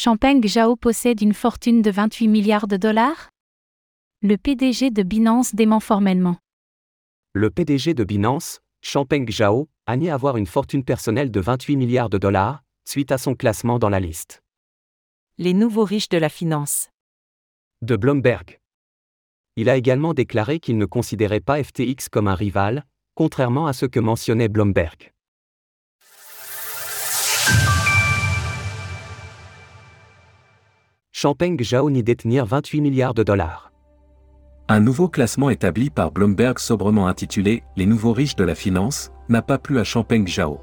[0.00, 3.30] Champeng Zhao possède une fortune de 28 milliards de dollars?
[4.22, 6.36] Le PDG de Binance dément formellement.
[7.34, 12.10] Le PDG de Binance, Champeng Zhao, a nié avoir une fortune personnelle de 28 milliards
[12.10, 14.40] de dollars, suite à son classement dans la liste.
[15.36, 16.90] Les nouveaux riches de la finance.
[17.82, 18.60] De Bloomberg.
[19.56, 22.84] Il a également déclaré qu'il ne considérait pas FTX comme un rival,
[23.16, 25.12] contrairement à ce que mentionnait Bloomberg.
[31.20, 33.72] Champeng Zhao nie détenir 28 milliards de dollars.
[34.68, 39.42] Un nouveau classement établi par Bloomberg sobrement intitulé Les nouveaux riches de la finance n'a
[39.42, 40.60] pas plu à Champeng Zhao.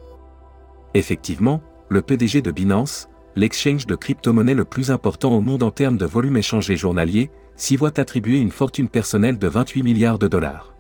[0.94, 5.98] Effectivement, le PDG de Binance, l'exchange de crypto-monnaies le plus important au monde en termes
[5.98, 10.74] de volume échangé journalier, s'y voit attribuer une fortune personnelle de 28 milliards de dollars.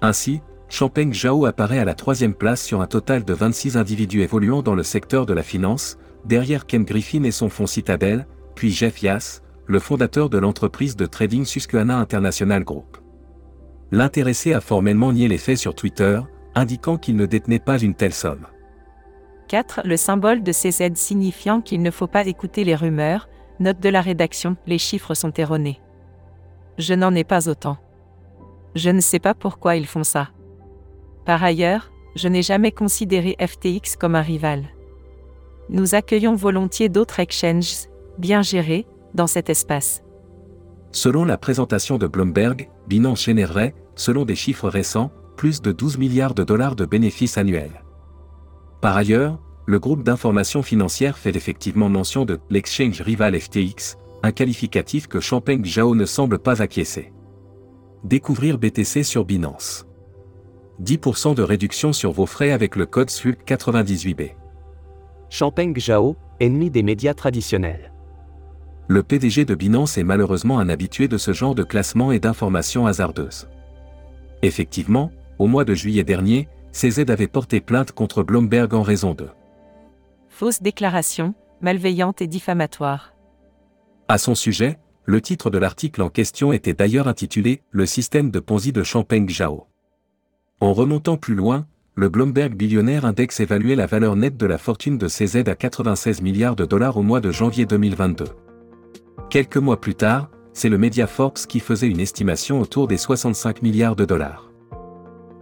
[0.00, 4.62] Ainsi, Champeng Zhao apparaît à la troisième place sur un total de 26 individus évoluant
[4.62, 9.02] dans le secteur de la finance, derrière Ken Griffin et son fonds Citadel, puis Jeff
[9.02, 12.96] Yass, le fondateur de l'entreprise de trading Susquehanna International Group.
[13.92, 16.20] L'intéressé a formellement nié les faits sur Twitter,
[16.54, 18.46] indiquant qu'il ne détenait pas une telle somme.
[19.48, 19.82] 4.
[19.84, 23.28] Le symbole de CZ signifiant qu'il ne faut pas écouter les rumeurs,
[23.60, 25.80] note de la rédaction, les chiffres sont erronés.
[26.78, 27.76] Je n'en ai pas autant.
[28.74, 30.30] Je ne sais pas pourquoi ils font ça.
[31.24, 34.64] Par ailleurs, je n'ai jamais considéré FTX comme un rival.
[35.68, 37.86] Nous accueillons volontiers d'autres exchanges,
[38.18, 40.02] bien gérés, dans cet espace.
[40.92, 46.34] Selon la présentation de Bloomberg, Binance générerait, selon des chiffres récents, plus de 12 milliards
[46.34, 47.82] de dollars de bénéfices annuels.
[48.80, 55.06] Par ailleurs, le groupe d'information financière fait effectivement mention de l'exchange rival FTX, un qualificatif
[55.08, 57.12] que Champeng Zhao ne semble pas acquiescer.
[58.04, 59.86] Découvrir BTC sur Binance.
[60.82, 64.32] 10% de réduction sur vos frais avec le code SWIFT 98B.
[65.30, 67.92] Champeng Zhao, ennemi des médias traditionnels.
[68.88, 72.86] Le PDG de Binance est malheureusement un habitué de ce genre de classement et d'informations
[72.86, 73.48] hasardeuses.
[74.42, 79.28] Effectivement, au mois de juillet dernier, CZ avait porté plainte contre Bloomberg en raison de
[80.28, 83.14] fausses déclarations, malveillantes et diffamatoires.
[84.06, 88.38] À son sujet, le titre de l'article en question était d'ailleurs intitulé Le système de
[88.38, 89.66] Ponzi de Champeng Zhao.
[90.60, 94.98] En remontant plus loin, le Bloomberg Billionaire Index évaluait la valeur nette de la fortune
[94.98, 98.26] de CZ à 96 milliards de dollars au mois de janvier 2022.
[99.30, 103.62] Quelques mois plus tard, c'est le média Forbes qui faisait une estimation autour des 65
[103.62, 104.52] milliards de dollars.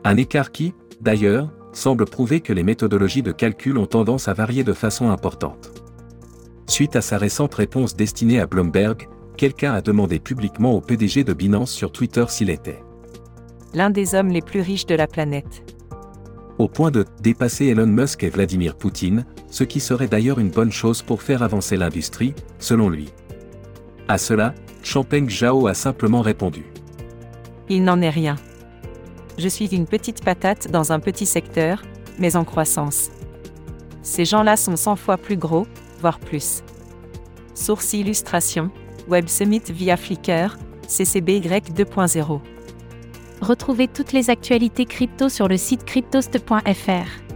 [0.05, 4.65] Un écart qui, d'ailleurs, semble prouver que les méthodologies de calcul ont tendance à varier
[4.65, 5.83] de façon importante.
[6.67, 11.33] Suite à sa récente réponse destinée à Bloomberg, quelqu'un a demandé publiquement au PDG de
[11.33, 12.83] Binance sur Twitter s'il était
[13.75, 15.63] l'un des hommes les plus riches de la planète.
[16.59, 20.71] Au point de dépasser Elon Musk et Vladimir Poutine, ce qui serait d'ailleurs une bonne
[20.71, 23.09] chose pour faire avancer l'industrie, selon lui.
[24.09, 26.65] À cela, Champeng Zhao a simplement répondu.
[27.69, 28.37] Il n'en est rien.
[29.39, 31.83] Je suis une petite patate dans un petit secteur,
[32.19, 33.11] mais en croissance.
[34.03, 35.67] Ces gens-là sont 100 fois plus gros,
[36.01, 36.63] voire plus.
[37.55, 38.71] Source illustration,
[39.09, 42.41] Web Summit via Flickr, CCBY 2.0.
[43.41, 47.34] Retrouvez toutes les actualités crypto sur le site cryptost.fr.